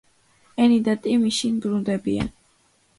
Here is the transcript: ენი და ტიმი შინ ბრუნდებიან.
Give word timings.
ენი 0.65 0.79
და 0.89 0.97
ტიმი 1.05 1.31
შინ 1.43 1.63
ბრუნდებიან. 1.67 2.37